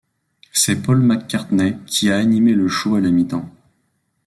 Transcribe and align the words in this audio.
C'est 0.51 0.81
Paul 0.81 0.99
McCartney 1.01 1.75
qui 1.85 2.09
a 2.09 2.17
animé 2.17 2.53
le 2.55 2.67
show 2.67 2.95
à 2.95 3.01
la 3.01 3.11
mi-temps. 3.11 3.47